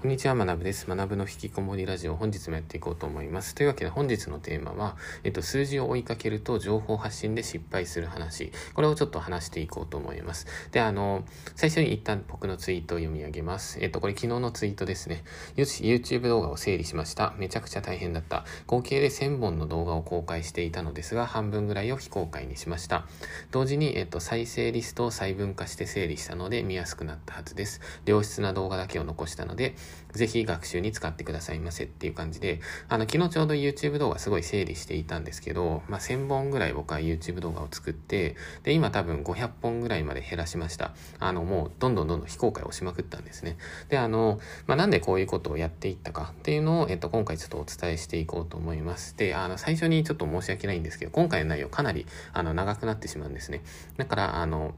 [0.00, 0.86] こんにちは、学部です。
[0.88, 3.56] 学部の引きこもりラジオ、本日もやっていこうと思います。
[3.56, 8.52] というわけで、本日のテーマは、えっと、数字を追いかけると情報発信で失敗する話。
[8.74, 10.46] これをちょっと話していこうと思います。
[10.70, 11.24] で、あの、
[11.56, 13.80] 最初に一旦僕のツイートを読み上げます。
[13.80, 15.24] えっと、これ昨日のツイートですね。
[15.56, 17.34] よし、YouTube 動画を整理しました。
[17.36, 18.44] めちゃくちゃ大変だった。
[18.68, 23.08] 合計で1000本の動画を公開していたのですが、半分ぐらいを非公開にしました。
[23.50, 27.80] 同時に、えっと、再生リストを細分化して整理したので見やすくなったはずです。
[28.06, 29.74] 良質な動画だけを残したので、
[30.12, 40.94] ぜひ学習に使ってくださいませっていう感じで、あの、昨日ちょうど YouTube 動画すごい整理していたんですけど、まあ、1000本ぐらい僕は YouTube 動画を作って、で、今多分500本ぐらいまで減らしました。
[41.18, 43.58] あの、もうどんどんどんどん非公開をしまくったんですね。
[43.88, 49.16] で、あの、まあ、なんでこういうことをやっていったかっていうのを、えっと、今回ちょっとお伝えしていこうと思います。
[49.16, 53.62] で、あの、最初にちょっと申し訳ないんですけど、今回の内容かなり、あの、長くなってしまうんですね。
[53.96, 54.74] だから、あの、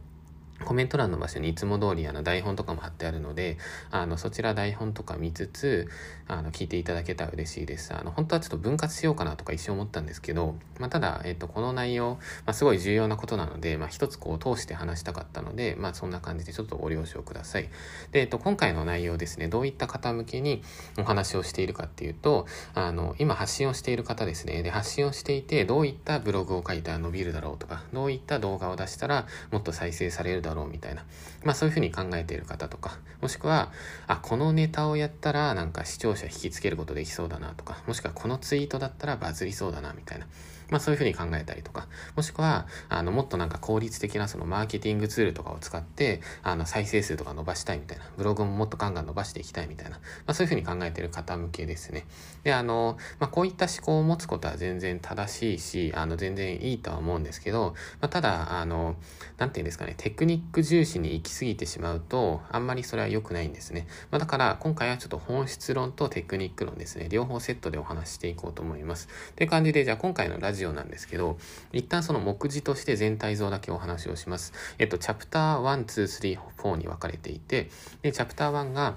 [0.64, 3.58] コメント欄の場所にいつも通りあの台本とかも貼ってあるので、
[3.90, 5.88] あの、そちら台本とか見つつ、
[6.28, 7.94] あの、聞いていただけたら嬉しいです。
[7.94, 17.68] あの、本当はちょっと分割しようかなとか一瞬思ったんですけど、まあ、ただ、えっと、この内容、まあ、すごい重要なことなので、まあ、一つこう通して話したかったので、まあ、そんな感じでちょっとご了承ください。
[18.12, 20.62] で、えっと、今回の内容ですね、どういった方向けに
[20.98, 31.04] お話をしているかっていうと、あの、今発信をしている方ですね、で、発信をしていて、どういったブログを書いたら伸びるだろうとか、どういった動画を出したらもっと再生されるだろうだろうみたいな、
[31.44, 33.70] まあそういうふうに考えている方とか、もしくは、
[34.08, 40.26] あ、このネタをやったらなんか視聴者引きつけることできそうだなとか、もしくはこのツイートだったらバズりそうだなみたいな。
[40.70, 52.06] まあそういうふうに考えたりとか、もしくは、あの、もっとなんか効率的なそのマーケティングツールとかを使って、あの、再生数とか伸ばしたいみたいな、ブログももっとガンガン伸ばしていきたいみたいな、まあそういうふうに考えてる方向けですね。
[52.44, 58.96] で、あの、まあこういった思考を持つことは全然正しいし、あの、全然いいとは思うんですけど、まあただ、あの、
[59.38, 63.86] なんていうんですかね、テクニック重視に行き過ぎてしまうと、あんまりそれは良くないんですね。
[64.10, 69.08] まあだから、今回はちょっと本質論とテクニック論ですね、両方セットでお話していこうと思います。
[69.32, 71.38] っていう感じで、じゃあ今回のラジオなんですけど、
[71.72, 74.52] 一旦その目次として全体像だけお話をします。
[74.78, 77.70] えっと、チャプター1、2、3、4に分かれていて、
[78.02, 78.96] で、チャプター1が、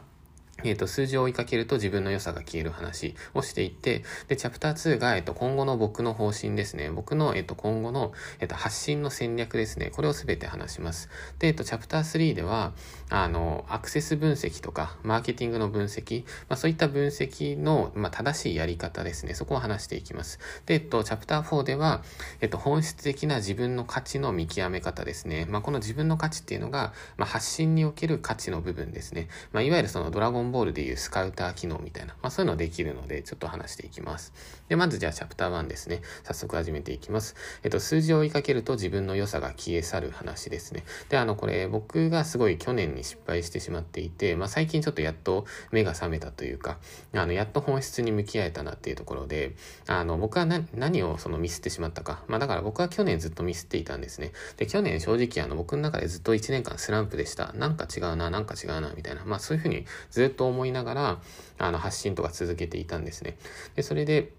[0.63, 6.89] えっ、ー、と、数字を追いかけると自分の良さが消える話をしていって、で、チャプター2が、えっ、と、今後の僕の方針ですね。
[6.89, 9.91] 僕の、えっ、と、今後の、えっ、と、発信の戦略ですね。
[9.93, 11.09] これをすべて話します。
[11.39, 12.73] で、えっと、チャプター3では、
[13.09, 19.33] あの、アクセス分析とか、マーケティングの分析、まあ、そういった分析の、まあ、正しいやり方ですね。
[19.33, 20.39] そこを話していきます。
[20.65, 22.03] で、えっと、チャプター4では、
[22.41, 25.45] えっと、本質的な自分の価値の見極め方ですね。
[25.49, 29.27] まあ、この自分の価値っていうのが、まあ、発信における価値の部分ですね。
[29.51, 34.31] まあ、いわゆるそのドラゴンボールでいうスカウター機能みたいな、まあ、そういうのできるので、ちょっと話していきます。
[34.69, 36.01] で、まずじゃあ、チャプター1ですね。
[36.23, 37.35] 早速始めていきます。
[37.63, 40.85] えっと、数字を追いかけると自分の良さが消え去る話ですね。
[41.09, 46.77] で、あの、これ、僕がすごい去年に失敗してしまっていて、まあ、最近ちょっとやっと目が覚めたというか、
[47.13, 49.55] あの、やっと本質に向き合えたなっていうところで、
[49.87, 52.23] あの、僕は何をそのミスってしまったか。
[52.27, 54.31] まあ、だから僕は去年ずっとミスっていたんですね。
[54.57, 57.53] で、去年正直あの、僕の中でずっと1年間スランプでした。
[57.53, 59.25] なんか違うな、なんか違うな、みたいな。
[59.25, 61.21] まあ、そういうふうにずっと思いながら、
[61.57, 63.37] あの、発信とか続けていたんですね。
[63.75, 64.33] で、それで、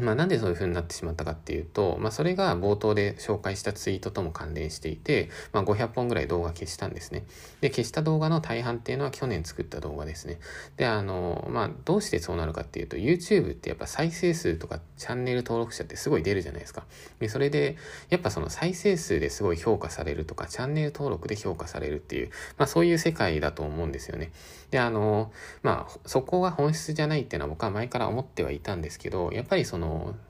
[0.00, 7.24] まあ、なんでそういう風になってしまったかっていうと、まあ、それが冒頭で紹介したツイートとも関連していて、まあ、500本ぐらい動画消したんですね。
[7.60, 10.38] で、消した動画の大半っていうのは去年作った動画ですね。
[10.76, 16.84] で、あの、まあ、どうしてそうなるかっていうと、YouTube ってやっぱ再生数とかチャンネル登録者ってすごい出るじゃないですか。
[17.20, 17.76] で、それで、
[18.10, 24.32] やっぱその再生数ですごい評価されるとか、チャンネル登録で評価されるっていう、まあ、そういう世界だと思うんですよね。
[24.70, 25.30] で、あの、
[25.62, 29.83] まあ、そこが本質じゃないっていうのは僕は前から思ってはいたんですけど、やっぱりその、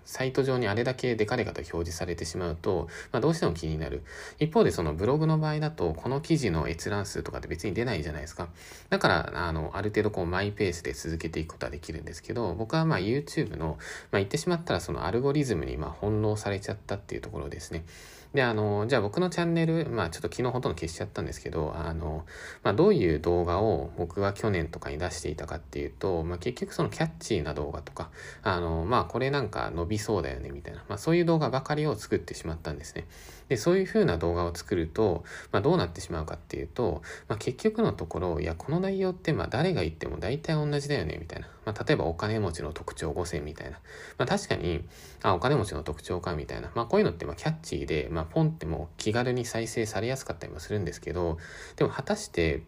[0.05, 4.03] サイト上にあれだけデカデカと表示されてしまうと、まあ、どうしても気になる。
[4.39, 8.49] 一方でそのブログの場合だと、この記事の閲覧数とかって別に出ないじゃないですか。
[8.91, 13.79] だから、あの、ある程度こうマイペースで続けていくことはできるんですけど、僕はまあ YouTube の、
[14.11, 17.85] まあ言ってしまったらそのアルゴリズムにま翻弄されちゃったっていうところですね。
[18.35, 22.27] で、あの、じゃあ僕のチャンネル、まあちょっと昨日ほとんど消しちゃったんですけど、あの、
[22.65, 28.11] まあどういう動画を僕は去年とかに出していたかっていうと、まあ結局そのキャッチーな動画とか、
[28.43, 33.07] あの、まあこれなんか伸びそうだよねみたいな、まあそういう動画ばかりを作ってしまったんですね。
[33.49, 41.49] で、そういう風な動画を作ると、まあどうなってしまうかっていうと、まあ結局のところ、いや、この内容ってまあ誰が言っても大体同じだよねみたいな。
[41.65, 43.79] まあ例えばお金持ちの特徴5選みたいな。
[44.19, 44.85] まあ確かに、
[45.23, 46.71] あ、お金持ちの特徴かみたいな。
[46.75, 51.39] まあこういうのってまあキャッチーで、まあポンっても気軽に再生されやすかったりもするんですけど、
[51.77, 52.63] でも果たして、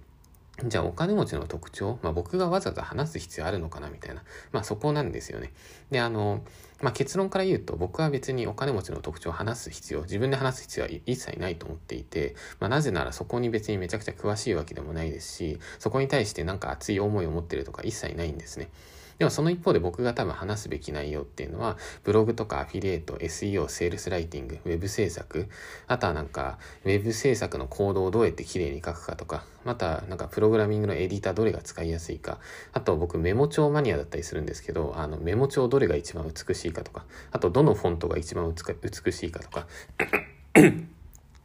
[0.64, 4.22] じゃあお金持ちの特徴、まあ、僕がわざわざ話す必要あるのかなみたいな、
[4.52, 5.52] まあ、そこなんですよね。
[5.90, 6.42] であの、
[6.80, 18.70] まあ、結論から言うと僕は別にお金持ちの特徴を話す必要自分で話す必要は一切ないと思っていて、まあ、なぜならそこに別にめちゃくちゃ詳しいわけでもないですしそこに対してなんか熱い思いを持ってるとか一切ないんですね。
[19.18, 25.48] でもその一方で僕が多分話すべき内容っていうのは、ブログとかアフィリエイト、SEO、セールスライティング、ウェブ制作、
[25.86, 32.38] あとはなんか、ウェブ制作のコードをどうやって綺麗に書くかとか、またなんかプログラミングのエディターどれが使いやすいか、
[32.72, 39.66] あと僕メモ帳マニアだったりするんですけど、あのメモ帳どれが一番美しいかとか、あとどのフォントが一番美しいかとか、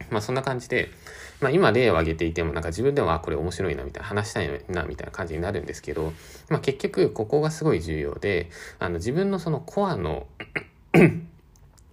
[0.10, 0.90] まあそんな感じで、
[1.42, 6.14] まあ今例を挙げていてもなんか自分ではこれ面白いなみたいな話したいなみたいな感じになるんですけど、
[6.50, 8.50] まあ結局ここがすごい重要で、
[8.80, 10.28] あの自分のそのコアの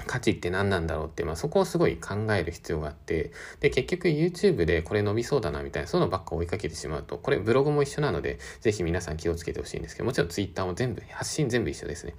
[0.09, 3.31] 価値って何なんだろうって、まあ、そこをすごい考える必要があって、
[3.61, 12.15] で、結局 YouTube でこれ伸びそうだなみたいな、そういうのばっか追いかけてしまうと、これブログも一緒なので、ぜひ皆さん気をつけてほしいんですけど、もちろん Twitter も全部、発信全部一緒ですね。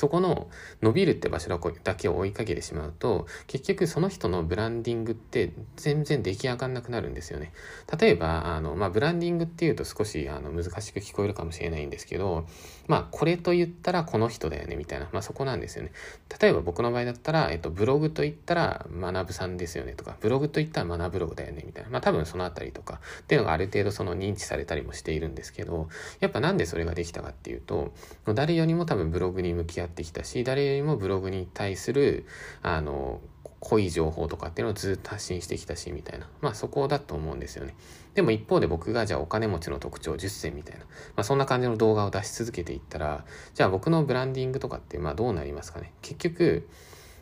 [0.00, 0.48] そこの
[0.80, 1.50] 伸びるって場所
[1.84, 7.52] だけを追いかけてしまうと結局その人のブランディングって全然出来上がんなくなるんですよね。
[8.00, 12.46] 例えばあの、まあ、ブランディングっていうと少しあの難しく聞こえるかもしれないんですけど
[12.90, 15.92] まあこれと言ったらこの人だよねみたいな、まあ、そこなんですよね。
[16.40, 25.88] 例えば僕の場合だったら、えっと、ブログと言ったら学さんですよねとかブログと言ったら学ブログだよねみたいなまあ多分そのあたりとかっていうのがある程度その認知されたりもしているんですけど
[26.18, 27.92] やっぱなんでそれができたかっていうと
[28.34, 32.26] 誰よりも多分ブログに向き合ってきたし誰よりもブログに対する
[32.62, 33.20] あの
[33.60, 37.74] 濃い情報とかっていうのをずっと発信してきたしみたいなまあそこだと思うんですよね
[38.14, 46.68] でも一方で僕がじゃあお金持ちの特徴10選みたいな、まあ、そんな感じの動画を出し続けていったらじゃあ僕のブランディングとかってまあどうなりますかね結局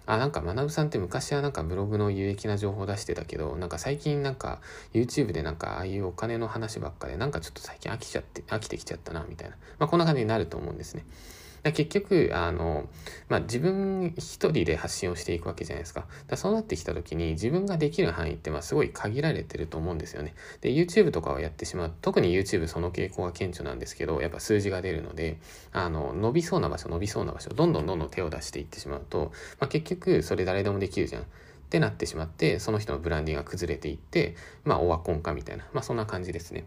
[0.08, 4.62] あ、なんか学さんって昔はなんかブログの有益な情報を出してたけど、なんか最近なんか
[4.94, 9.56] YouTube でなんかああいうお金の話ばっかで、なんかちょっと最近飽きちゃって、飽きてきちゃったな、みたいな。
[9.78, 11.04] まあこんな感じになると思うんですね。
[11.64, 12.88] 結局、あの、
[13.28, 16.06] まあ、自分一人で発信をしていくわけじゃないですか。
[16.26, 20.34] だそうなってきた時に自分ができる範囲ってまあすごい限られてると思うんですよね。
[20.60, 21.92] で、YouTube とかをやってしまう。
[22.00, 25.38] 特に YouTube その傾向が顕著なんですけど、やっぱ数字が出るので、
[25.72, 31.26] あの、伸びそうな場所、伸びそうな場所、どんどんどんどん手を出していってしまうと、まあ、結局それ誰でもできるじゃん。
[31.68, 36.64] ってなってしまって、その人のブランディングが崩れていって、まあ、オワコンかみたいな、まあ、そんな感じですね。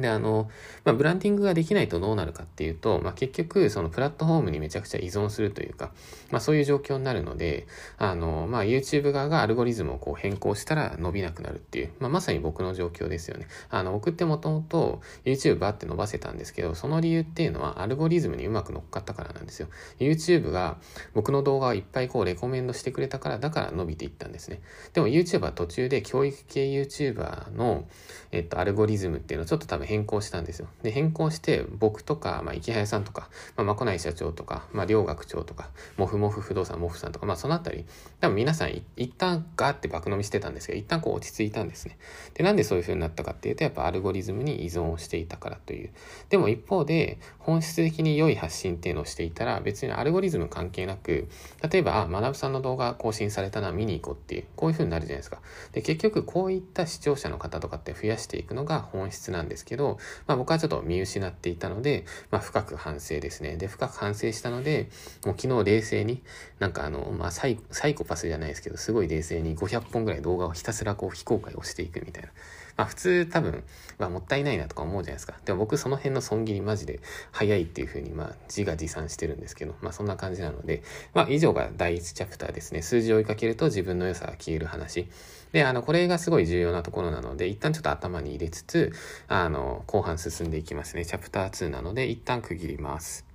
[0.00, 0.50] で、あの、
[0.84, 5.92] まあ、ブランディングができないとどうなるかっていうと、まあ、結局、そのプラットフォームにめちゃくちゃ依存するというか、
[6.30, 7.66] まあ、そういう状況になるので、
[7.98, 13.46] あの、まあ、YouTube 側がアルゴリズムをこう変更したら伸びなくなるっていう、まあ、まさに僕の状況ですよね。
[13.70, 19.68] あの、僕ってもともと YouTube バって伸ばせたんですけど、その理由っていうのはアルゴリズムにうまく乗っかったからなんですよ。
[19.98, 20.76] YouTube が
[21.14, 24.60] 僕の動画をいっぱいこうレコメンドしてくれたから、だから伸びていったんですね。
[24.92, 27.86] でも YouTube は途中で教育系 YouTuber の、
[28.32, 30.68] えっと、アルゴリズムっていうのをちょっと多分変更したんですよ。
[30.82, 37.84] で、変更して、僕とか、まあ、池早さんとか、まあ、まこない社長とか、まあ、両学長とか、もふもふ不動産もふさんとか、まあ、そのあたり、
[38.20, 41.98] 多分皆さん一旦ガーって爆飲みしてたんですけど、一旦こう落ち着いたんですね。
[42.34, 45.90] で、なんでそういう風になったかっていうと、やっぱアルゴリズムに依存をしていたからという。
[46.28, 51.28] でも一方で、本質的に良い発信っていうのをしていたら、別にアルゴリズム関係なく、
[51.70, 55.40] 例えば、あ、学さんの動画更新されたな、見に行こうっていう、こういう風になるじゃないですか。
[55.72, 63.56] で、結局、こういった視聴者の方とかって増やしていくのが本質なんですけど、けどまあ僕はちょっと見失っていたので、まあ深く反省ですね。
[63.56, 64.88] で、深く反省したので、
[65.24, 66.22] もう昨日冷静に、
[66.58, 72.30] なんかあの、まあサイサイコパスじゃないですけど、すごい冷静に500本ぐらい動画をひたすらこう非公開をしていくみたいな。
[72.76, 73.64] まあ普通多分、
[73.98, 75.34] まあもったいないなとか思うじゃないですか。
[75.44, 77.00] でも僕その辺の損切りマジで
[77.32, 80.82] 早いっていうふうにまあ自画自賛してるんですけど、まあそんな感じなので、
[81.14, 82.82] まあ以上が第1チャプターですね。
[82.82, 85.08] 数字を追いかけると自分の良さが消える話。
[85.52, 88.92] で、あの、これがすごい重要なところなので、一旦ちょっと頭に入れつつ、
[89.28, 91.04] あの、後半進んでいきますね。
[91.04, 93.25] チャプター2なので、一旦区切ります。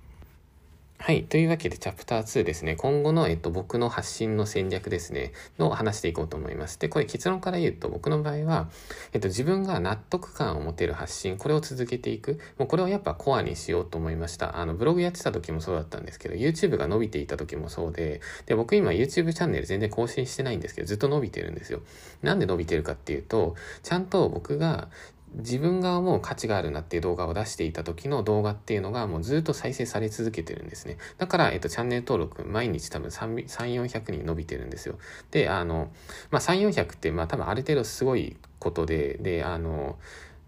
[1.04, 1.24] はい。
[1.24, 2.76] というわけで、チャプター2ですね。
[2.76, 5.32] 今後の、えっと、僕の発信の戦略ですね。
[5.58, 6.78] の話していこうと思います。
[6.78, 8.68] で、これ結論から言うと、僕の場合は、
[9.12, 12.38] えっと、自分が納得感を持てる発信、これを続けていく。
[12.56, 14.60] もうこれをやっぱコアにしようと思いました。
[14.60, 21.80] あの、ブログやってた時もそうだったんですけど、YouTube が伸びていた時もそうで、で、僕今 YouTube チャンネル全然更新してないんですけど、ずっと伸びてるんですよ。
[22.22, 24.88] なんで伸びてるかっていうと、ちゃんと僕が
[25.34, 30.98] 自分が思う価値があるなっていう動画を出していた時の動画っていうのがもうずっと再生され続けてるんですね。
[31.18, 34.98] だから、えっと、チャンネル登録毎日多分3、400人伸びてるんですよ。
[35.30, 35.90] で、あの、
[36.30, 39.98] まあ、3、400ってまあ多分ある程度すごいことで、で、あの、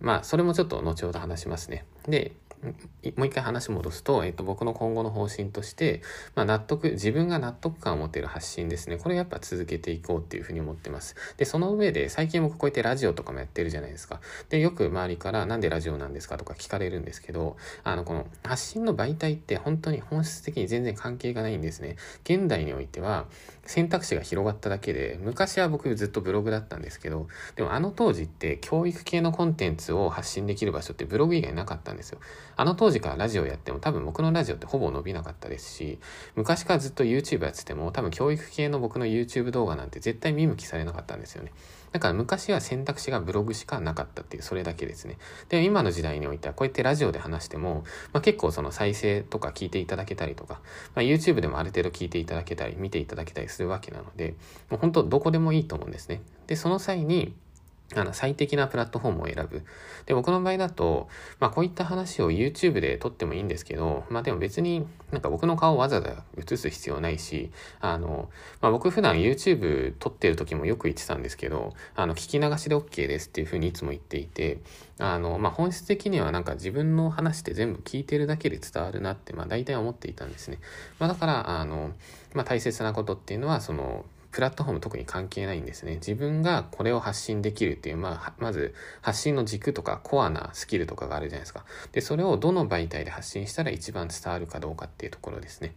[0.01, 1.87] まあ、それもちょっと後ほど話しますね。
[2.07, 2.33] で、
[3.17, 6.03] もう一回話戻すと、えっと、僕の今後の方針として、
[6.35, 8.97] まあ、納得、自分が納得感を持てる発信ですね。
[8.97, 11.17] これやっぱ続けていこうっていうふうに思ってます。
[11.37, 14.21] で、その上で、最近僕こうやってラジオとかもやってるじゃないですか。
[14.49, 21.97] で、よく周りからなんでラジオなんですかとか聞かれるんですけど、あの、この発信の媒体って本当に本質的に全然関係がないんですね。
[22.25, 23.27] 現代においては
[23.67, 32.19] 選択肢が広がっただけで、昔は僕ずっとブログだったんですけど、でもあの当時って教育系のコンテンツを発信できる場所ってブログ以外なかったんですよ。
[32.57, 35.99] あの当時からラジオやっても多分僕のラジオってほぼ伸びなかったですし、
[36.37, 41.53] 昔からずっと YouTube やってても多分教育系の僕の YouTube 動画なんて絶対見向きされなかったんですよね。
[41.95, 45.17] だから昔は選択肢がブログしかなかったっていう、それだけですね。
[45.49, 50.61] でも、今の時代においては、こうやってラジオで話しても、まあ、結構その再生とか聞いていただけたりとか、
[50.97, 54.35] まあ、YouTube でもある程度聞いていただけたり、見ていただけたりするわけなので、
[54.71, 56.21] もう本当どこでもいいと思うんですね。
[56.49, 57.33] で、その際に、
[57.93, 59.63] あの、最適なプラットフォームを選ぶ。
[60.07, 67.51] で、僕の場合だと、まあこういった話を YouTube で撮ってもいいんですけど、まあでも別になんか僕の顔をわざわざ映す必要ないし、
[67.81, 68.31] あの、
[68.63, 74.59] まあ僕普段 YouTube 撮ってる時もよく言ってたんですけど、あの、聞き流しで OK ですっていうふうにいつも言っていて、
[74.99, 80.59] あの、まあ本質的にはなんか自分の話って全部聞いてるだけで伝わるなって、まあ大体思っていたんですね。
[80.99, 81.93] まあだから、あの、
[82.33, 85.95] まあ大切なことっていうのは、その、プラットフォーム特に関係ないんですね。
[85.95, 91.65] 自分がこれを発信できるっていう、まあ、まず発信の軸とかコアなスキルとかがあるじゃないですか。
[91.93, 95.77] で、それをどの媒体で発信したら一番伝わるかどうかっていうところですね。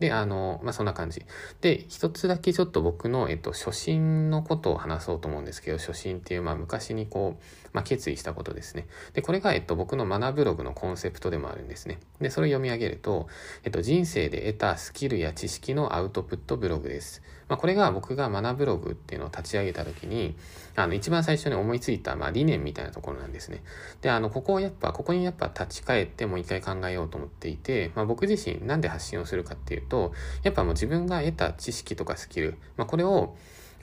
[0.00, 1.22] で、あの、まあ、そんな感じ。
[1.62, 8.86] で、一つだけちょっと僕の、えっと、初心のことを話そうと思うんですけど、初心っていう、まあ、昔にこう、まあ、決意したことですね。
[9.14, 12.00] で、これが、えっと、僕の学ブログのコンセプトでもあるんですね。
[12.20, 13.28] で、それを読み上げると、
[13.62, 17.22] えっと、人生で得たスキルや知識のアウトプットブログです。
[17.48, 20.34] まあ、これが僕が学ブログっていうのを立ち上げた時に、
[20.76, 23.62] あの、一番最初に思いついた、まあ、理念みたいなところなんですね。
[24.00, 33.36] で、あの、ここをやっぱ、ここにやっぱ立ち返ってもう一回考えようと思っていて、まあ、僕自身何で発信をするかっていうと、やっぱもう自分が得た知識とかスキル、まあ、これを、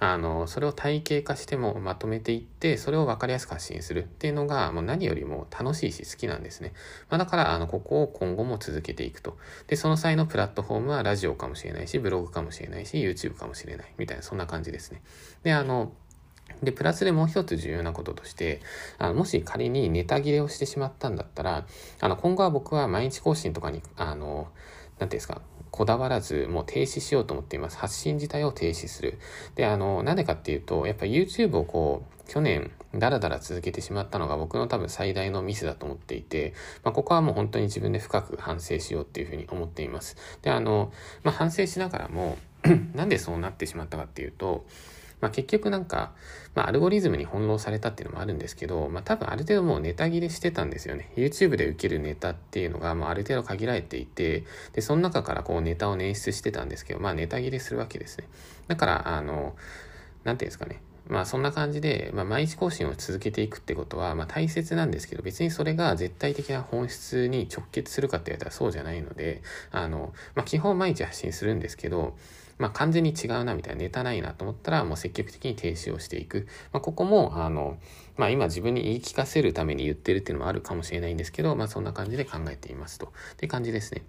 [0.04, 6.74] あの、それを体系化してもまとめていって、それを分かりやすく発信するっていうのが、もう何よりも楽しいし好きなんですね。
[7.12, 9.38] まあ、だから、あの、ここを今後も続けていくと。
[9.68, 13.94] で、その際のプラットフォームはラジオかもしれないし、ブログかもしれないし、YouTube かもしれない。
[14.00, 15.04] みたいな、そんな感じですね。
[15.44, 15.94] で、あの、
[16.64, 18.60] で、プラスでもう一つ重要なこととして、
[18.98, 21.68] あのもし仮にネタ切れをしてしまったんだったら、
[22.00, 24.48] あの、今後は僕は毎日更新とかに、あの、
[24.98, 27.78] なんていうんですか、こだわらず、もう停止しようと思っています。
[27.78, 29.18] 発信自体を停止する。
[29.56, 40.18] で、あの、なんでかっていうと、やっぱ YouTube をこう、去年、だらだら続けてしまったのが僕の多分最大のミスだと思っていて、まあ、ここはもう本当に自分で深く反省しようっていうふうに思っています。
[40.42, 40.92] で、あの、
[41.24, 42.38] まあ、反省しながらも、
[42.94, 44.66] なんでそうなってしまったかっていうと、
[45.22, 46.12] まあ、結局なんか、
[46.56, 51.12] まあ、アルゴリズムに翻弄されたっていうのもあるんですけど、まあ、多分ある程度もうネタ切れしてたんですよね。
[51.16, 58.28] YouTube で受けるネタっていうのが、もうある程度限られていて、で、その中からこうネタを捻出してたんですけど、まあ、ネタ切れするわけですね。
[58.68, 59.56] だから、あの、
[60.24, 60.82] なんていうんですかね。
[61.12, 72.16] まあそんな感じで、まあ、毎日更新を続けていくってことは、まあ、大切なんですけど、別にそれが絶対的な本質に直結するかって言われたらそうじゃないので、あの、まあ、基本毎日発信するんですけど、
[72.62, 76.48] まあ、完全に違うなみたいなネタないなと思ったらもう積極的に停止をしていく。
[76.72, 77.78] まあ、ここも、あの、
[78.18, 83.08] まあ、今自分に言い聞かせるために言ってるっていうのもあるかもしれないんですけど、まあ、そんな感じで考えていますと。
[83.08, 84.04] って感じですね。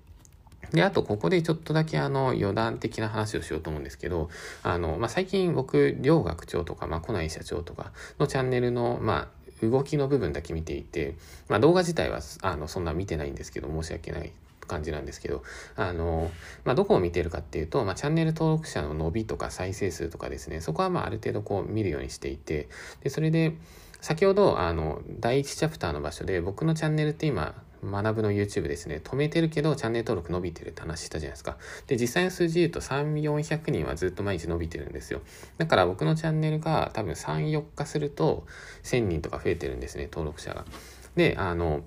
[0.71, 4.29] で、あと、ここでちょっとだけあの、余談的な話をしようと思うんですけど、
[4.63, 9.31] あの、まあ、最近僕、両学長とか、まあ、古内社長とかのチャンネルの、ま
[9.63, 11.15] あ、動きの部分だけ見ていて、
[11.49, 14.33] まあ、動画自体は、あの、そんな見てないんですけど、申し訳ない
[14.67, 15.43] 感じなんですけど、
[15.77, 16.31] あの、
[16.65, 22.69] まあ、どこを見てるかっていうと、まあ、チャンネル登録者の伸びとか再生数とかですね、そこはまあ、ある程度こう見るようにしていて、
[23.03, 23.55] で、それで、
[24.01, 31.57] 先ほど、あの、第1チャプターの場所で、僕のチャンネルって今、学ぶの YouTube ですね、止めてるけどチャンネル登録伸びてるって話したじゃないですか。
[31.89, 35.21] で、実際の数字言うと3、400人はずっと毎日伸びてるんですよ。
[35.59, 38.47] だから僕のチャンネルが多分3、4日すると
[38.85, 40.65] 1000人とか増えてるんですね、登録者が。
[41.17, 41.83] で、あの、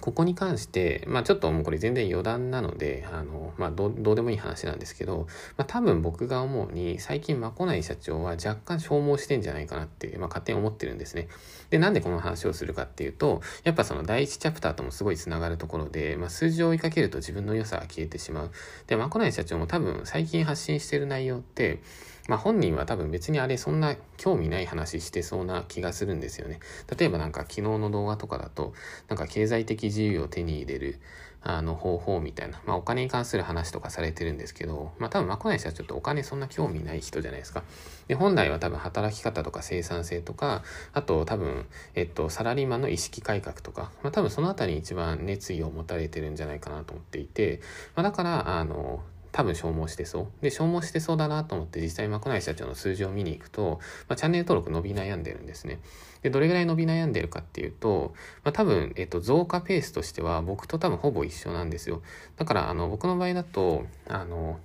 [0.00, 5.26] ここに関して、まあちょっともうこれ全然余談なので、あの、まあどどうでもいい話なんですけど、
[5.56, 11.28] まあ多分僕が思うに、最近まこない社長は若干消耗してんじゃないかなって、まあ勝手に思ってるんですね。
[11.70, 18.50] で、なんでこの話をするかっていうと、やっぱその第一チャプターともすごい繋がるところで、まあ数字を追いかけると自分の良さが消えてしまう。
[18.86, 21.80] で、まこない社長も多分最近発信してる内容って、
[22.28, 26.60] まあ本人は多分別にあれそんな興味ない話してそうな気がするんですよね。
[26.98, 28.72] 例えばなんか昨日の動画とかだと、
[29.08, 31.00] なんか経済的自由を手に入れる、
[31.46, 37.62] あの方法みたいな、まあ、お金に関する話とかされてるんですけど、まあ、多分まこない社長ってお金そんな興味ない人じゃないですか。
[38.08, 40.62] で本来は多分働き方とか生産性とか
[40.94, 47.60] あと多分、えっと、サラリーマンの意識改革とか、まあ、多分その辺りに一番熱意を持たれてるんじゃないかなと思っていて、
[47.94, 49.02] まあ、だからあの
[49.34, 50.26] 多分消耗してそう。
[50.42, 55.80] で、消耗してそうだなと思って実際まこない社長の数字を見に行くと、まあ、チャンネル登録伸び悩んでるんですね。
[56.22, 58.14] で、どれぐらい伸び悩んでるかっていうと、
[58.44, 62.00] まあ、多分、えっと、増加ペースとしては僕と多分ほぼ一緒なんですよ。
[62.36, 64.60] だから、あの、僕の場合だと、あの、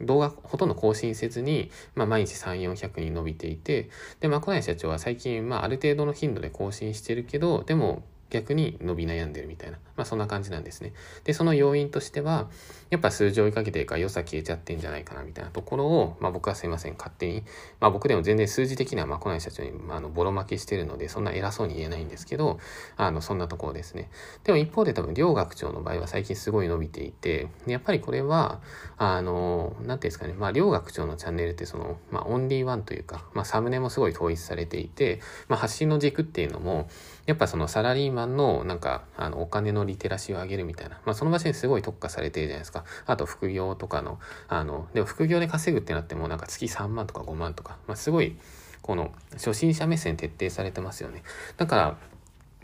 [0.00, 3.90] 動画ほとんど更新せずに、まあ、毎日3、400人伸びていて、
[4.20, 8.04] で、まあ、小内社長は最近、まあ、ある程度の頻度で更新してるけど、でも、
[8.34, 10.92] 逆に伸び悩んでるみたいな、まあそんな感じなんですね。
[11.22, 12.50] で、その要因としては、
[12.94, 17.42] やっぱ数字を追いかけてるから良さ消えちゃってんじゃないかなみたいなところを、まあ僕はすいません、勝手に、
[17.80, 22.60] まあ僕でも全然数字的にはまあ来ない社長に、まあ、あのボロ負けしてるので、そんな偉そうに言えないんですけど、
[22.96, 24.10] あの、そんなところですね。
[24.44, 28.60] でも一方で多分、両学長の場合は最近すごい伸びていて、やっぱりこれは、
[28.96, 36.88] あの、なんていうんですかね、まあ両学長のチャンネルってその、まあオンリーワンというか、まあサムネもすごい統一されていて、まあ発信の軸っていうのも、
[37.26, 42.83] やっぱそのサラリーマンのなんかあのお金のリテラシーを上げるみたいな、まあ、その場所にすごい特化されてるじゃないですか。
[43.06, 48.36] あと副業とかのあのでも副業で稼ぐってなってもなんか月3万とか5万とか、まあ、すごい
[48.82, 51.22] この初心者目線徹底されてますよね
[51.56, 51.96] だか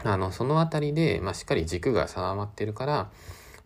[0.03, 3.11] らあのその辺りで、まあ、しっかり軸が定まってるから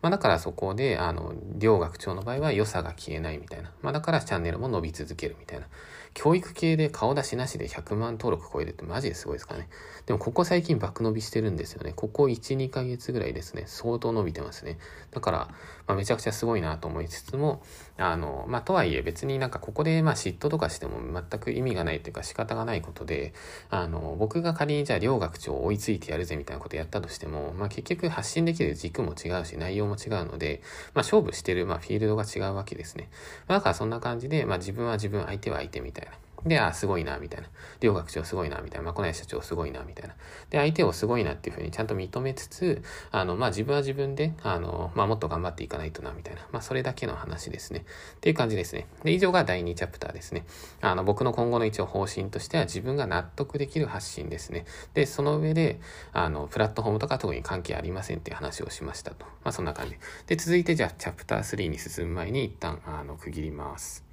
[0.05, 3.71] まあ、だからそこで、あの、両学長の場合は良さが消えないみたいな。
[3.81, 5.65] まあ、だからチャンネルも伸び続けるみたいな。
[6.13, 9.67] 教育系で顔出しなしで100万登録超えるってマジですごいですかね。
[10.05, 11.91] でもここ最近爆伸びしてるんですよね。
[11.95, 13.63] ここ1、2ヶ月ぐらいですね。
[13.65, 14.77] 相当伸びてますね。
[15.09, 15.49] だから、
[15.87, 17.61] まあ、めちゃくちゃすごいなと思いつつも、
[17.97, 23.33] あの、まあ、とはいえ別になんかここでまあ嫉妬とかしても全く意味がないというか仕方がないことで、
[23.69, 30.61] あの、僕が仮にじゃあ両学長を追いついてやるぜみたいなことやったとしても、まあ、結局発信できる軸も違うし内容も違うので、
[30.93, 33.09] まあ、勝負してる、まあ、フィールドが違うわけですね。
[33.47, 36.11] だからそんな感じで、まあ、自分は自分、相手は相手みたいな。
[36.45, 37.47] で、あ、すごいな、みたいな。
[37.79, 38.85] 両学長すごいな、みたいな。
[38.85, 40.15] まあ、この社長すごいな、みたいな。
[40.51, 46.41] で、相手をすごいなっていうふうにちゃんと認めつつ、あの、まあ、自分は自分で、あの、まあ、もっと頑張っていかないとな、みたいな。
[46.51, 47.85] まあ、それだけの話ですね。
[48.17, 48.87] っていう感じですね。
[49.03, 50.45] で、以上が第2チャプターですね。
[50.81, 54.65] あの、僕の今後の一応方針としては自分が納得できる発信ですね。
[54.93, 55.79] で、その上で、
[56.13, 59.25] あの、プラットフォームとか特に関係ありませんっていう話をしましたと。
[59.43, 59.95] まあ、そんな感じ。
[60.27, 64.04] で、続いてじゃあ、チャプター3に進む前に一旦、あの、区切ります。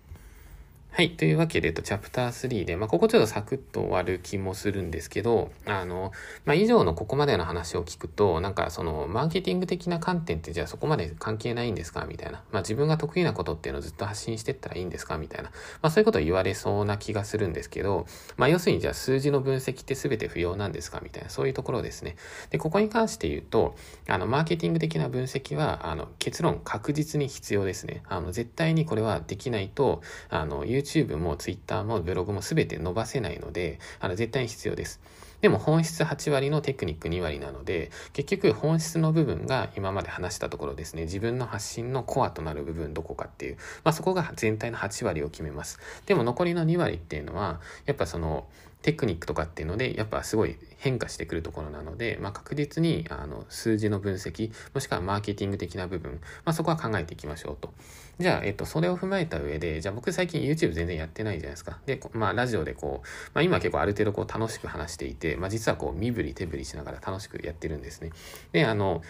[0.94, 1.12] はい。
[1.16, 6.12] というわけで、えっと、チャプター3で、まあ、ここちょっとサクッと終わる気もするんですけど、あの、
[6.44, 12.04] まあ、以上のここまでの話を聞くと、なんかその、マーケティング的な観点ってじゃあそこまで関係ないんですか？
[12.04, 12.42] みたいな。
[12.52, 15.16] まあ、自分が得意なことっていうのをずっと発信してったらいいんですか？
[15.16, 15.50] みたいな。
[15.80, 18.04] ま、そういうことを言われそうな気がするんですけど、
[18.36, 21.00] ま、要するにじゃあ数字の分析って全て不要なんですか？
[21.02, 22.16] みたいな、そういうところですね。
[22.50, 23.76] で、ここに関して言うと、
[24.08, 28.02] あの、マーケティング的な分析は、あの、結論確実に必要ですね。
[28.10, 35.00] あの、絶対にこれはできないと、あの、YouTube も Twitter もブログも全て伸ばせないので、あの、絶対に必要です。
[35.42, 45.80] でも本質8割のテクニック2割なので、結局本質の部分が今まで話したところですね、自分の発信のコアとなる部分どこかっていう、まあそこが全体の8割を決めます。
[46.06, 48.46] でも残りの2割っていうのは、やっぱその、
[48.82, 57.72] テクニックとかっていうので、やっぱすごい変化してくるところなので、まあ、確実にあの数字の分析、もしくはマーケティング的な部分、まあ、そこは考えていきましょうと。
[58.18, 61.78] じゃあ、えっと、それを踏まえた上で、じゃあ僕最近 YouTube 全然やってないじゃないですか。
[61.86, 68.10] で、まあ、ラジオでこう、まあ、今結構ある程度こう楽しく話していて、まあ、実はこう身振り手振りしながら楽しくやってるんですね。
[68.52, 69.02] で、あの、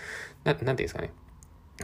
[0.44, 1.10] ななんていうんですかね。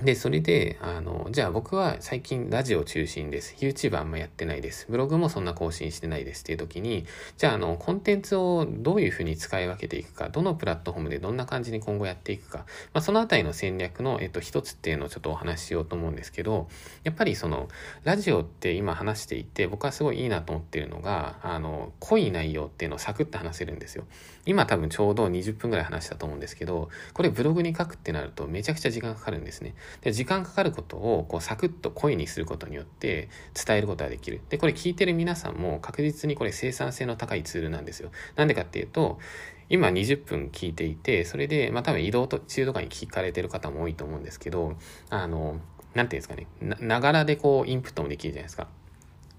[0.03, 3.57] で、それで、あの、じゃあ僕は最近ラジオ中心です。
[3.59, 4.87] YouTube あんまやってないです。
[4.89, 7.05] ブログもそんな更新してないですっていう時に、
[7.37, 12.59] じゃああの、コンテンツをどういうふうに使い分けていくか、どのプラットフォームでどんな感じに今後やっていくか、
[12.93, 16.69] まあ、そのあたりの戦略の、えっと、一つっていうのをちょっとお話ししようと思うんですけど、
[17.03, 17.69] やっぱりその、
[18.05, 24.05] ラジオって今話していて、僕はすごいいいなと思ってるのが、あの、濃い内容っていうのをサクッと話せるんですよ。
[24.49, 29.75] 今多分ちょうど20分ぐらい話したと思うんですけど、これブログに書くってなるとめちゃくちゃ時間かかるんですね。
[30.01, 34.41] で、時間かかることをこうサクッと声にすることによって伝えることができる。
[34.49, 38.11] で、これ聞いてる皆さんも確実にこれ生産性の高いツールなんですよ。
[38.37, 39.19] なんでかっていうと、
[39.69, 44.77] 今20分聞いていて、それで、まあ多分移動中とかに聞かれてる方も多いと思うんですけど、
[45.11, 45.61] あの、
[45.93, 48.69] なんていうんですかね、な、ながらでこうインプットもできるじゃないですか。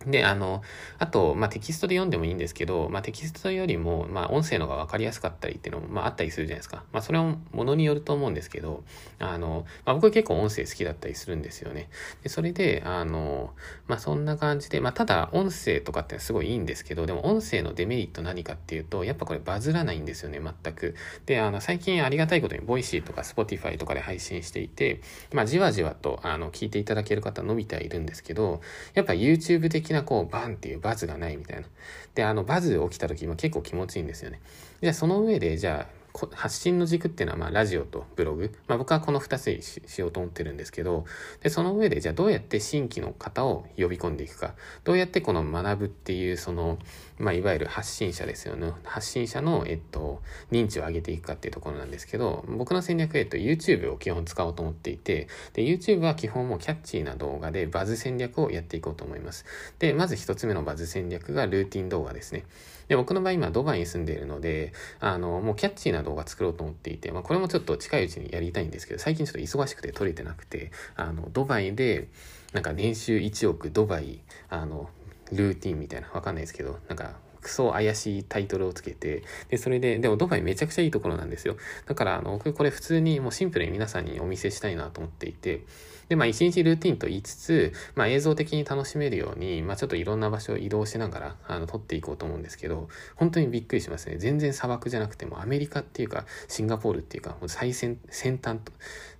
[0.06, 0.62] で、あの、
[0.98, 6.84] あと、まあ、テキストで読んでもいいんですけど、まあ、テキストよりも、まあ、音声の方が分かりやすかったりっていうのも、まあ、あったりするじゃないですか。
[6.94, 8.84] まあ、それはものによると思うんですけど、
[9.20, 11.90] あの、まあ、僕結構音声好きだったりするんですよね。
[12.24, 13.54] で、それで、あの、
[13.88, 20.96] まあ、そんな感じで、まあ、ただ、音声とかってすごいいいんですけど、でも、音声のデメリット何かっていうと、やっぱこれバズらないんですよね、全く。
[21.26, 25.02] で、あの、最近ありがたいことに、 Voicy とか Spotify とかで配信していて、
[25.34, 28.62] まあ、じわじわと、あの、聞いていただける方伸びてはいるんですけど、
[28.94, 31.68] やっぱ YouTube 的な、こう、バンっていうバズがないみたいな。
[32.16, 34.42] で、あの、バズ起きた時も結構気持ちいいんですよね。
[34.82, 35.99] じゃあ、その上で、じゃあ、
[36.34, 38.54] 発信の軸っていうのは、まあ、ラジオとブログ。
[38.68, 41.06] まあ、僕はこの2つにしようと思ってるんですけど、
[41.42, 44.56] で、その上で、じゃあどうやって新規の方を呼び込んでいくか。
[44.84, 46.80] どうやってこの学ぶっていう、その、
[47.18, 48.74] まあ、いわゆる発信者ですよね。
[48.84, 59.46] 発信者の、えっと、認知を上げていくかっていうところなんですけど、僕の戦略、えっと、YouTube を基本使おうと思っていて、で、YouTube は基本もキャッチーな動画でバズ戦略をやっていこうと思います。
[59.80, 62.46] で、まず1つ目のバズ戦略がルーティン動画ですね。
[62.90, 72.10] で、僕の場合今ドバイに住んでいるので、あの、もうキャッチーな動画作ろうと思っていて、まあこれもちょっと近いうちにやりたいんですけど、最近ちょっと忙しくて撮れてなくて、あの、ドバイで、
[72.52, 74.90] なんか年収1億ドバイ、あの、
[75.32, 81.58] ルーティンみたいな、わかんないですけど、なんか、クソ怪しいタイトルをつけて、で、それで、でもドバイめちゃくちゃいいところなんですよ。
[81.86, 85.62] だから、あの、僕これ普通にもうシンプルに皆さんにお見せしたいなと思っていて、
[86.10, 94.18] で、まあ一日ルーティンと言いつつ、まあ映像的に楽しめるように、まあちょっといろんな場所を移動しながら、あの、撮っていこうと思うんですけど、本当にびっくりしますね。
[94.18, 98.60] 全然砂漠じゃなくてもアメリカっていうか、シンガポールっていうか、もう最先、先端、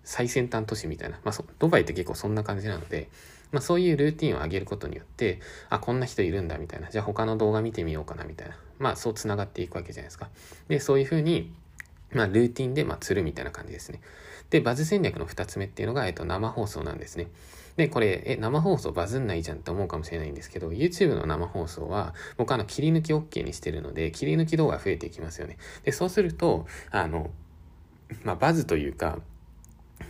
[0.04, 3.10] 最先端都市みたいな、まあドバイって結構そんな感じなので、
[3.52, 10.30] まあそういうルーティンを上げることによって、あ、こんな人いるんだみたいな、じゃあ他の動画見てみようかなみたいな、まあそう繋がっていくわけじゃないですか。
[10.68, 11.54] で、そういうふうに、
[12.14, 14.02] まあルーティンで、まあ釣るみたいな感じですね。
[14.50, 17.28] で、バズ戦略の2つ目っていうのが、えっと、生放送なんですね。
[17.76, 25.58] で、これ、え、生放送バズんないじゃんって思うかもしれないんですけど、YouTube の生放送は、僕あの、切り抜き OK にしてるので、切り抜き動画増えていきますよね。
[25.84, 27.32] で、そうすると、あの、
[28.24, 29.20] まあ、バズというか、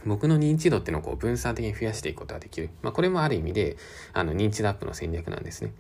[0.05, 2.69] 僕の認知度っていうのをこう分散的に増やしていくことができる。
[2.81, 3.77] まあ、これもある意味で、
[4.13, 5.73] あの、認知度アップの戦略なんですね。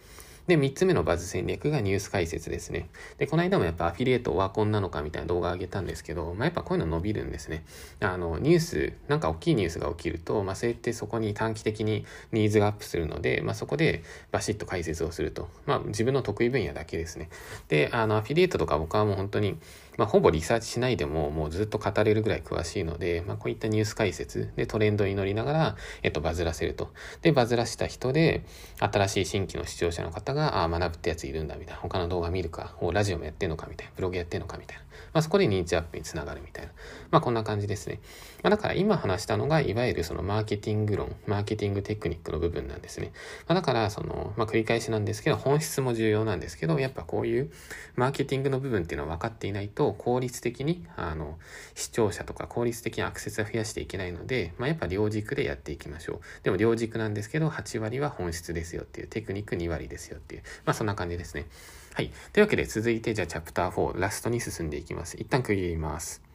[0.49, 2.89] で、3つ目のバズ戦略がニュース解説ですね。
[3.19, 7.63] で、この間もやっぱアフィリエイトオワコンなのかみたいな動画上げたんですけど、まあ、やっぱこういうの伸びるんですね。
[7.99, 15.47] あの、ニュース、なんか大きいニュースが起きると、まあ、そうやってそこに短期的にニーズがアップするので、まあ、そこでバシッと解説をすると。
[15.67, 17.29] まあ、自分の得意分野だけですね。
[17.67, 19.55] で、あの、アフィリエイトとか僕はもう本当に、
[19.99, 26.93] まあ、ほぼリサーチしないでも、もうずっと語れるぐらい詳しいので、まあ、こういったニュース解説でトレンドに乗りながら、えっと、バズらせると。
[27.21, 28.45] で、バズらした人で、
[28.79, 31.81] 新しい新規の視聴者の方が、ああ、学ぶってやついるんだ、みたいな。
[31.81, 33.93] 他の動画見るか、ラジオもやってんのか、みたいな。
[33.97, 34.83] ブログやってんのか、みたいな。
[35.13, 36.71] まあ、そこで認知アップにつながるみたいな。
[37.11, 37.99] まあ、こんな感じですね。
[38.41, 43.11] まあ、だから今話したのが、いわゆるそのマーケティング論、マーケティングテクニックの部分なんですね。
[43.47, 47.51] まあ、だから、その、まあ、繰り返しなんですけど、本質も重要なんですけど、やっぱこういう
[47.95, 51.37] マーケティングの部分っていうのは分かっていないと、効率的に、あの、
[51.75, 56.19] 視聴者とか効率的にアクセスを増やしていけないので、まあ、やっぱ両軸でやっていきましょう。
[56.43, 61.45] でも両軸なんですけど、8割は本質ですよっていう、テクニック2割ですよっていう、まあ、そんな感じですね。
[61.93, 62.11] はい。
[62.33, 65.17] というわけで続いてじゃあチャプター4、ラストに進んでいきます。
[65.17, 66.28] 一旦区切ります。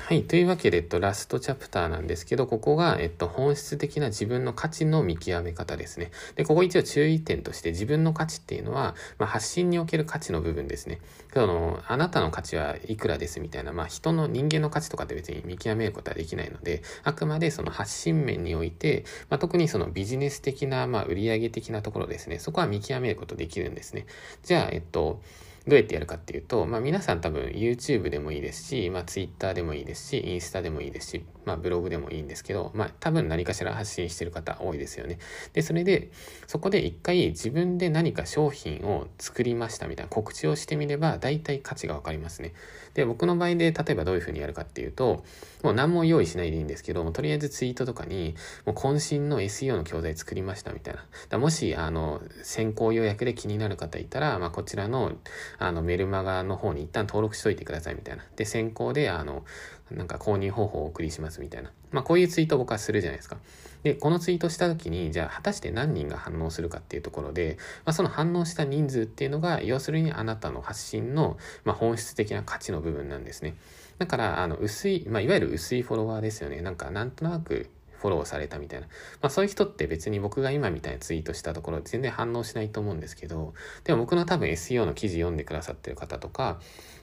[0.00, 0.24] はい。
[0.24, 6.10] というわけで、えっと、ラストチャプターなんですけど、ここが、えっと、本質的な自分の価値の見極め方ですね。
[6.36, 11.00] で、ここ一応注意点として、自分の価値っていうのは、まあ、発信における価値の部分ですね。
[11.34, 22.38] その、あなたの価値はいくらですみたいな、まあ、人の人間の価値とかって別に見極めることはできないので、あくまでその発信面において、まあ、特にそのビジネス的な、まあ、売上的なところですね。
[22.38, 24.06] そこは見極めることできるんですね。
[24.44, 25.20] じゃあ、えっと、
[25.66, 35.18] どうやってやるかっていうと、まあ皆さん多分 YouTube でもいいですし、まあ Twitter でもいいですし、インスタでもいいですし、まあブログでもいいんですけど、まあ多分何かしら発信してる方多いですよね。
[35.52, 36.10] で、それで、
[36.46, 42.54] そこで一回自分で何か商品を作りましたみたいな告知をしてみれば、大体価値がわかりますね。
[42.94, 45.24] で、僕の場合で例えばどういうふうにやるかっていうと、
[45.62, 51.04] もう何も用意しないでいいんですけども、とりあえずツイートとかに、もう渾身の SEO の教材作りましたみたいな。
[51.28, 55.12] だもし、あの、先行予約で気になる方いたら、まあこちらの、
[55.58, 58.24] あの、メルマガの方に一旦登録しといてくださいみたいな。
[58.36, 59.44] で、先行で、あの、
[59.90, 61.72] なんか購入方法をお送りしますみたいな。
[61.90, 63.36] まあこういうツイートを僕はするじゃないですか。
[63.82, 73.54] で、このツイートした時に、じゃあ果たして何人が反応するかっていうところで、まあ、その反応した人数っていうのが、要するにあなたの発信の、まあ、本質的な価値の部分なんですね。
[73.98, 76.60] だから、あの、薄い、まあ、いわゆる薄いフォロワーですよね。
[76.60, 78.86] なんか、なんとなく、フォローされたみたいな。
[79.20, 83.52] まあそういう人って別に僕が今みたいなツイートしたところ全然反応しないと思うんですけど、
[83.84, 86.60] でも僕の多分 SEO の記事読んでくださってる方とか、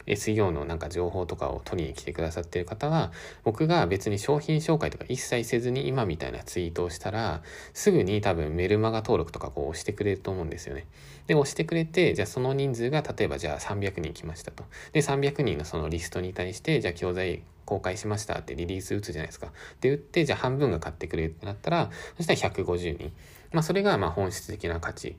[0.08, 3.12] SEO のなんか情報とかを取りに来てくださってる方は、
[3.43, 7.41] 僕が別に商品紹介とか一切せずに今みたいなツイートをしたら、
[7.74, 10.86] すぐに多分メルマガ登録とかこう押してくれると思うんですよね。
[11.28, 14.63] で、押してくれて、じゃあその人数が例えばじゃあ300人来ましたと。
[14.93, 19.52] で、300人のそのリストに対して、じゃあ教材公開しましたってリリース打つじゃないですか。
[19.82, 23.12] で、打って、じゃあ半分が買ってくれるってなったら、そしたら150人。
[23.52, 25.17] まあ、それがまあ本質的な価値。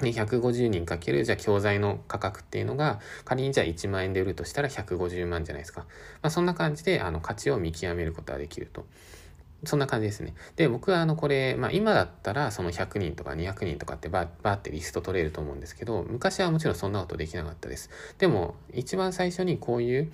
[0.00, 5.82] で、150人かける、じゃあ教材の価格っていうのが、仮にじゃあ1万円で売るとしたら150万じゃないですか。
[6.22, 8.86] まあ、そんな感じで、あの、価値を見極めることができると。
[9.64, 10.34] そんな感じですね。
[10.56, 17.90] で、僕はあの、これ、まあ今だったらその100人とか200人とかってバーバーってリスト取れると思うんですけど、昔はもちろんそんなことできなかったです。
[18.18, 20.10] でも、一番最初にこういう、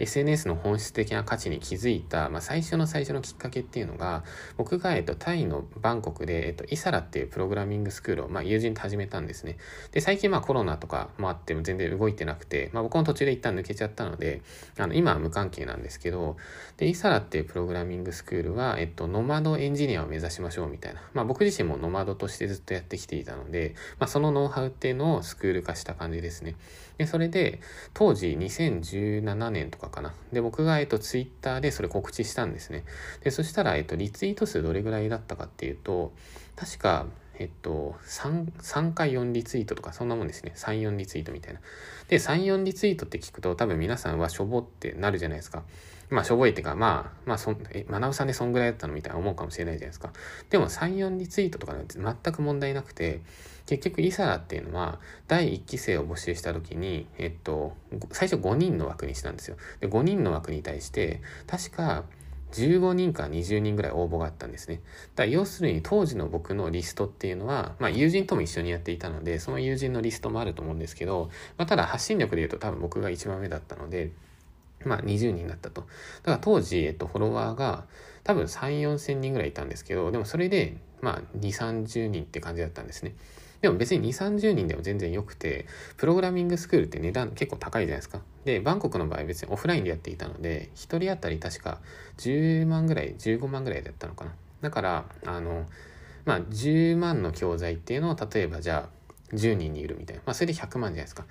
[0.00, 4.24] SNS の本質的な価値に気づいた、まあ、最初の最初のきっかけっていうのが、
[4.56, 9.58] 僕が、えっと、タイのバンコクで、えっと、イサラっていうプログラミングスクールを、まあ、友人と始めたんですね。
[9.92, 14.42] で、最近、まあ、コロナとかもあっても全然動いてなくて、まあ、僕も途中で一旦抜けちゃったので、
[14.78, 16.36] あの、今は無関係なんですけど、
[16.76, 21.02] で、イサラっていうプログラミングスクールは、えっと、ノマドエンジニアを目指しましょうみたいな。
[21.14, 26.56] まあ、僕自身もノマドとしてずっとやってきていたので、まあ、そのノウハウっていうのをスクール化した感じですね。
[27.00, 27.60] で、それで、
[27.94, 30.12] 当時2017年とかかな。
[30.34, 32.84] で、僕が、えっと、ツイッターでそれ告知したんですね。
[33.24, 36.12] で、そしたら、えっと、リツイート数どれぐらいだったかっていうと、
[36.56, 37.06] 確か、
[37.38, 40.52] えっと、3、3回4リツイートとか、そんなもんですね。
[40.56, 41.60] 3、4リツイートみたいな。
[42.08, 45.62] で、3、4リツイートって聞くと、多分皆さんはしょぼってなるじゃないですか。
[46.10, 50.12] まあ、しょぼいっていうか、まあ、まあ、そん、え、まなぶさんでそんぐらいだったのみたいな思うかもしれないじゃないですか。
[50.50, 53.20] でも、3、4リツイートとかなんて全く問題なくて、
[53.66, 57.76] 結局、イサラっていうのは、第1期生を募集した時に、えっと、
[58.10, 59.56] 最初5人の枠にしたんですよ。
[59.78, 62.04] で、5人の枠に対して、確か、
[62.52, 64.80] 15人か20人ぐらい応募があったんですね。
[65.14, 74.10] だから要するに当時の僕のリストっていうのは、まあ友人とも一緒にやっていたので、その友人のリストもあると思うんですけど、まあただ発信力で言うと多分僕が一番目だったので、
[74.84, 75.82] まあ20人だったと。
[75.82, 77.84] だから当時、えっと、フォロワーが
[78.24, 83.14] 多分3、4千人ぐらいいたんですけど、でもそれで、まあ2、30人って感じだったんですね。
[83.60, 85.66] でも別に2、30人でも全然良くて、
[85.96, 88.20] プログラミングスクールって値段結構高いじゃないですか。
[88.44, 91.78] で、バンコクの場合別にオフラインでやっていたので、1人当たり確か
[92.18, 94.32] 10万ぐらい、15万ぐらいだったのかな。
[94.62, 95.66] だから、あの、
[96.24, 100.22] まあ10万の教材っていうのを例えばじゃあ10人にいるみたいな。
[100.26, 101.26] まあそれで100万じゃないですか。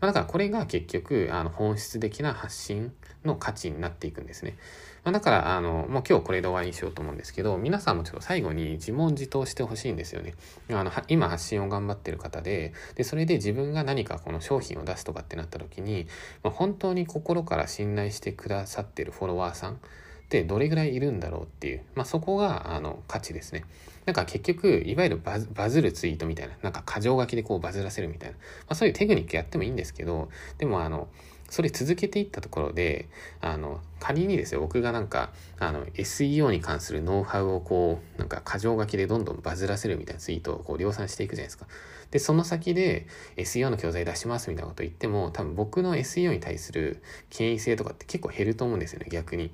[0.00, 2.92] まあ、だからこれが結局、あの、本質的な発信
[3.24, 4.56] の価値になっていくんですね。
[5.04, 10.34] まあ、だから、あの、もう今日これで終わりにしようと思うんですけど、皆さんもちょっと最後に自問自答してほしいんですよね。
[10.70, 16.06] あの、今発信を頑張ってる方で、で、それで自分が何かこの商品を出すとかってなった時に、
[16.42, 19.78] まあ、本当に心から信頼してくださってるフォロワーさん、
[20.24, 23.64] ってどれぐらいいるんだろうっていう、まあ、そこがあの価値ですね。
[24.06, 31.08] なんか結局、いわゆるバズバズるツイートみたいな、なんか過剰書きでこうバズらせるみたいな、まあ、そういうテクニックやってもいいんですけど、でもあの、
[31.50, 33.08] それ続けていったところで、
[33.40, 41.66] あの、仮にですよ、僕がなんか、あの、SEO に関するノウハウをこう、なんか過剰書きでどんどんバズらせるみたいなツイートをこう量産していくじゃないですか。
[42.10, 49.52] で、その先で SEO の教材出しますみたいなこと言っても、多分僕の SEO に対する権威性とかって結構減ると思うんですよね、逆に。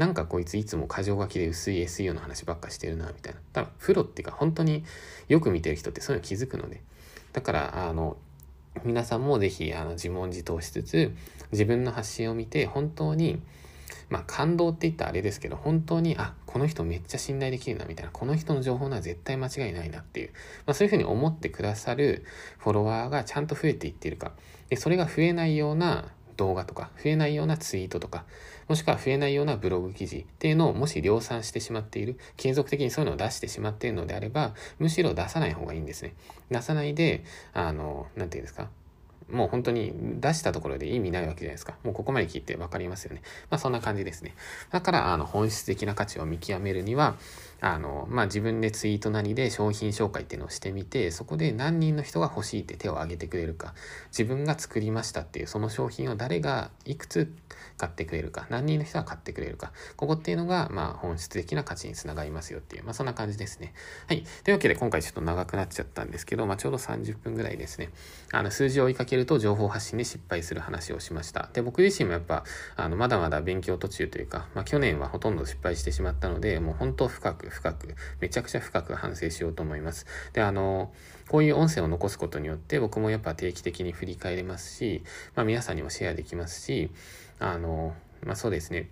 [0.00, 3.40] なんかこいついつも箇条書きで薄い SEO の話ばっかしてるな、みたいな。
[3.52, 4.82] 多分、プロっていうか本当に
[5.28, 6.80] よく見てる人ってそういうの気づくので。
[7.34, 8.16] だから、あの、
[8.82, 11.14] 皆さんもぜひあの自問自答しつつ、
[11.52, 13.42] 自分の発信を見て本当に、
[14.08, 20.30] まあ感動って言ったらあれですけど、本当に、あ、この人めっちゃ信頼できるな、みたいな、この人の情報なら絶対間違いないなっていう、
[20.64, 22.24] まあそういうふうに思ってくださる
[22.56, 24.32] フォロワーがちゃんと増えていってるか。
[24.70, 26.06] で、それが増えないような
[26.40, 28.24] 動画とか、増えないようなツイートとか、
[28.66, 36.14] もしくは増えないようなブログ記事っていうのをもし量産してしまっている、継続的にそういうのを出してしまっているのであれば、むしろ出さない方がいいんですね。
[36.50, 38.70] 出さないで、あの、なんていうんですか、
[39.30, 41.74] もう本当に出したところで意味ないわけじゃないですか。
[41.84, 43.22] もうここまで聞いて分かりますよね。
[43.50, 44.34] まあそんな感じですね。
[44.70, 47.16] だから、あの、本質的な価値を見極めるには、
[47.60, 53.74] あの、まあ自分でツイートなりで商品紹介っていうのをしてみて、そこで何人の人が欲しいって手を挙げてくれるか、
[54.08, 57.32] 自分が作りましたっていうその商品を誰がいくつ
[57.76, 63.74] 買ってくれるか、何人の人が買ってくれるか、ここっていうのが、まあ本質的な価値につながりますよっていう、まあそんな感じですね。
[64.06, 64.22] はい。
[64.44, 67.90] というわけで今回ちょっと長くなっちゃったんですけど、まあちょうど30分ぐらいですね。
[68.32, 71.48] あの、数字を追いかけると情報発信で失敗する話をしました。
[71.52, 72.44] で、僕自身もやっぱ、
[72.76, 80.06] あの、まだまだ勉強途中というか、まあ去年はほとんど失敗してしまったので、もう本当深く深く、めちゃくちゃ深く反省しようと思います。
[80.32, 80.92] で、あの、
[81.28, 86.90] こういう音声を残すことによって僕もやっぱ定期的に振り返れますし、まあ皆さんにもシェアできますし、
[87.38, 88.88] あの、まあそうですね。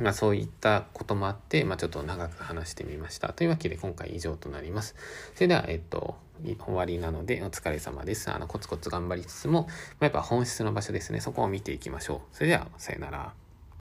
[0.00, 3.32] まあそういったこともあって、まあちょっと長く話してみました。
[3.32, 4.94] というわけで今回以上となります。
[5.34, 8.30] それでは、えっと、終わりなのでお疲れ様です。
[8.30, 9.68] あの、コツコツ頑張りつつも、ま
[10.00, 11.20] あ、やっぱ本質の場所ですね。
[11.20, 12.36] そこを見ていきましょう。
[12.36, 13.47] それでは、さよなら。